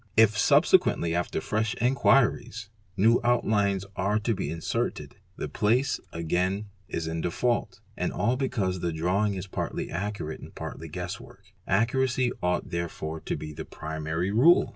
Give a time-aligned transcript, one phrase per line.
[0.17, 6.69] If subsequen ys after fresh inquiries, new outlines are to be inserted—'" the place again
[6.89, 10.87] is DRAWING 451 in default", and all because the drawing is partly accurate and partly
[10.87, 11.43] guess work.
[11.67, 14.69] Accuracy ought therefore to be the primary rule.